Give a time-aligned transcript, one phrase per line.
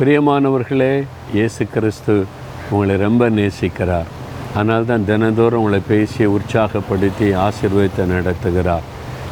[0.00, 0.90] பிரியமானவர்களே
[1.36, 2.14] இயேசு கிறிஸ்து
[2.72, 4.10] உங்களை ரொம்ப நேசிக்கிறார்.
[4.58, 8.84] ஆனால் தான் தினந்தோறும் உங்களை பேசி உற்சாகப்படுத்தி ஆசீர்வதித்து நடத்துகிறார்.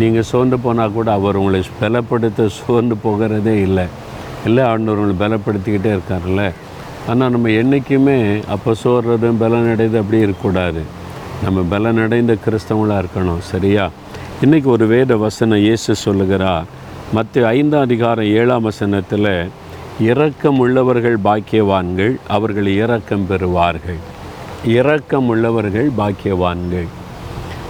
[0.00, 3.86] நீங்கள் சோர்ந்து போனால் கூட அவர் உங்களை பலப்படுத்த சோர்ந்து போகிறதே இல்லை.
[4.48, 6.48] இல்லை ஆண்டவர் உங்களை பலப்படுத்திக்கிட்டே இருக்கார்ல
[7.12, 8.18] ஆனால் நம்ம என்றைக்குமே
[8.56, 10.82] அப்போ சோர்றதும் பலனடைது அப்படி இருக்கக்கூடாது.
[11.44, 13.86] நம்ம பலனடைந்த கிறிஸ்தவங்களாக இருக்கணும் சரியா?
[14.46, 16.68] இன்றைக்கி ஒரு வேத வசனம் இயேசு சொல்லுகிறார்.
[17.16, 19.32] மற்ற ஐந்தாம் அதிகாரம் ஏழாம் வசனத்தில்
[20.00, 23.98] இரக்கம் உள்ளவர்கள் பாக்கியவான்கள் அவர்கள் இரக்கம் பெறுவார்கள்.
[24.64, 26.86] இரக்கம் உள்ளவர்கள் பாக்கியவான்கள்.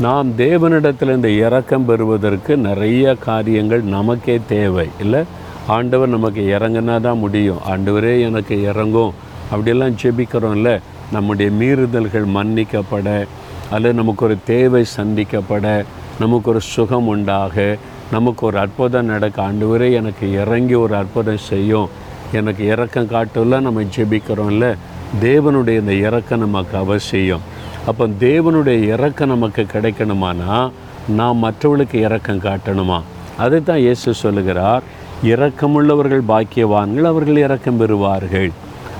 [0.00, 4.88] நாம் தேவனிடத்தில் இந்த இரக்கம் பெறுவதற்கு நிறைய காரியங்கள் நமக்கே தேவை.
[5.00, 5.22] இல்லை?
[5.66, 7.58] ஆண்டவர் நமக்கு இறங்கினா தான் முடியும்.
[7.70, 9.12] ஆண்டவரே எனக்கு இறங்கும்.
[9.50, 10.80] அப்படியெல்லாம் ஜெபிக்கிறோம்ல
[11.12, 13.26] நம்முடைய மீறுதல்கள் மன்னிக்கப்பட
[13.70, 15.84] அல்லது நமக்கு ஒரு தேவை சந்திக்கப்பட
[16.18, 17.76] நமக்கு ஒரு சுகம் உண்டாக
[18.10, 21.88] நமக்கு ஒரு அற்புதம் நடக்க ஆண்டவரே எனக்கு இறங்கி ஒரு அற்புதம் செய்யும்.
[22.32, 24.74] எனக்கு இறக்கம் காட்டும்ல நம்ம ஜெபிக்கிறோம்ல.
[25.22, 27.40] தேவனுடைய இந்த இறக்கம் நமக்கு அவசியம்.
[27.86, 30.70] அப்போ தேவனுடைய இறக்கம் நமக்கு கிடைக்கணுமானா
[31.08, 33.00] நாம் மற்றவர்களுக்கு இறக்கம் காட்டணுமா?
[33.36, 34.82] அதை தான் இயேசு சொல்லுகிறார்.
[35.24, 38.50] இறக்கமுள்ளவர்கள் பாக்கியவான்கள் அவர்கள் இறக்கம் பெறுவார்கள்.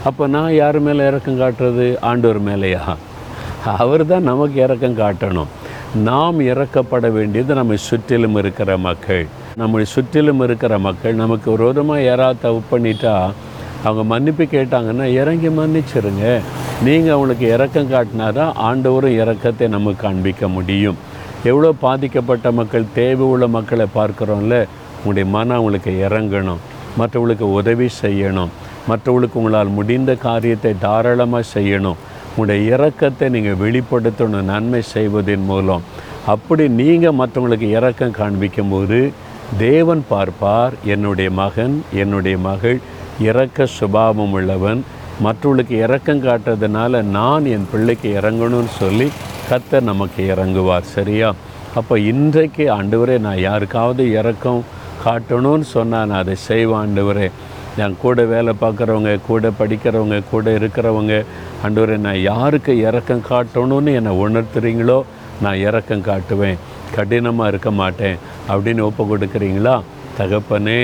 [0.04, 1.96] அப்போ நான் யார் மேலே இறக்கம் காட்டுறது?
[2.00, 2.96] ஆண்டவர் மேலேயா?
[3.64, 5.52] அவர் தான் நமக்கு இறக்கம் காட்டணும்.
[5.94, 9.26] நாம் இறக்கப்பட வேண்டியது நம்மை சுற்றிலும் இருக்கிற மக்கள்.
[9.60, 13.14] நம்முடைய சுற்றிலும் இருக்கிற மக்கள் நமக்கு விரோதமாக யாராவது தப்பு பண்ணிட்டா
[13.86, 16.26] அவங்க மன்னிப்பு கேட்டாங்கன்னா இறங்கி மன்னிச்சிருங்க.
[16.86, 20.98] நீங்கள் அவங்களுக்கு இறக்கம் காட்டினா தான் ஆண்டவரும் இறக்கத்தை நமக்கு காண்பிக்க முடியும்.
[21.50, 24.56] எவ்வளோ பாதிக்கப்பட்ட மக்கள் தேவை உள்ள மக்களை பார்க்குறோம்ல
[24.98, 26.62] உங்களுடைய மனம் அவங்களுக்கு இறங்கணும்.
[27.00, 28.52] மற்றவங்களுக்கு உதவி செய்யணும்.
[28.90, 31.98] மற்றவங்களுக்கு உங்களால் முடிந்த காரியத்தை தாராளமாக செய்யணும்.
[32.30, 35.84] உங்களுடைய இறக்கத்தை நீங்கள் வெளிப்படுத்தணும் நன்மை செய்வதன் மூலம்.
[36.34, 38.98] அப்படி நீங்கள் மற்றவங்களுக்கு இறக்கம் காண்பிக்கும்போது
[39.58, 42.78] தேவன் பார்ப்பார் என்னுடைய மகன் என்னுடைய மகள்
[43.20, 44.84] இறக்க சுபாவம் உள்ளவன்.
[45.22, 49.10] மற்றவளுக்கு இறக்கம் காட்டுறதுனால நான் என் பிள்ளைக்கு இறங்கணும்னு சொல்லி
[49.48, 51.34] கர்த்தர் நமக்கு இறங்குவார் சரியா?
[51.74, 54.64] அப்போ இன்றைக்கு ஆண்டவரே நான் யாருக்காவது இறக்கம்
[55.04, 57.30] காட்டணும்னு சொன்னால் நான் அதை செய்வேன் ஆண்டவரே.
[57.76, 61.24] என் கூட வேலை பார்க்குறவங்க கூட படிக்கிறவங்க கூட இருக்கிறவங்க
[61.66, 65.02] ஆண்டவரே நான் யாருக்கு இறக்கம் காட்டணும்னு என்னை உணர்த்துறீங்களோ
[65.40, 66.56] நான் இறக்கம் காட்டுவேன்.
[66.96, 68.18] கடினமாக இருக்க மாட்டேன்
[68.52, 69.76] அப்படின்னு ஒப்பு கொடுக்குறீங்களா?
[70.18, 70.80] தகப்பனே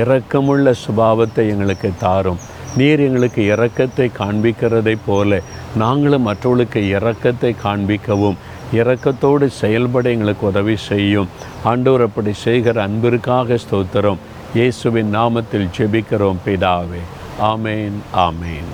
[0.00, 2.40] இரக்கமுள்ள சுபாவத்தை எங்களுக்கு தாரும்.
[2.78, 5.40] நீர் எங்களுக்கு இரக்கத்தை காண்பிக்கிறதை போல
[5.82, 8.40] நாங்களும் மற்றவர்களுக்கு இரக்கத்தை காண்பிக்கவும்
[8.80, 11.30] இரக்கத்தோடு செயல்பட எங்களுக்கு உதவி செய்யும்.
[11.70, 14.22] ஆண்டோர் அப்படி செய்கிற அன்பிற்காக ஸ்தோத்திரம்.
[14.58, 17.02] இயேசுவின் நாமத்தில் ஜெபிக்கிறோம் பிதாவே.
[17.50, 18.70] ஆமேன் ஆமேன்.